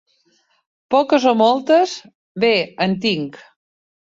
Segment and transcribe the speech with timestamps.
[0.95, 1.93] Poques o moltes,
[2.45, 2.53] bé
[2.87, 3.39] en tinc.